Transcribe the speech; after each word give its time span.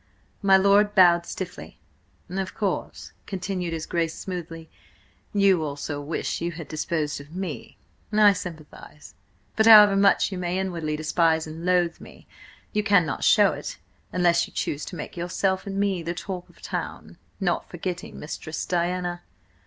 My 0.41 0.57
lord 0.57 0.95
bowed 0.95 1.27
stiffly. 1.27 1.77
"Of 2.27 2.55
course," 2.55 3.11
continued 3.27 3.71
his 3.71 3.85
Grace 3.85 4.15
smoothly, 4.17 4.67
"you 5.31 5.63
also 5.63 6.01
wish 6.01 6.41
you 6.41 6.53
had 6.53 6.67
disposed 6.67 7.21
of 7.21 7.35
me. 7.35 7.77
I 8.11 8.33
sympathise. 8.33 9.13
But, 9.55 9.67
however 9.67 9.95
much 9.95 10.31
you 10.31 10.39
may 10.39 10.57
inwardly 10.57 10.95
despise 10.97 11.45
and 11.45 11.65
loathe 11.65 12.01
me, 12.01 12.25
you 12.73 12.81
cannot 12.81 13.23
show 13.23 13.53
it–unless 13.53 14.47
you 14.47 14.53
choose 14.53 14.85
to 14.85 14.95
make 14.95 15.15
yourself 15.15 15.67
and 15.67 15.79
me 15.79 16.01
the 16.01 16.15
talk 16.15 16.49
of 16.49 16.63
town–not 16.63 17.69
forgetting 17.69 18.19
Mistress 18.19 18.65
Diana. 18.65 19.21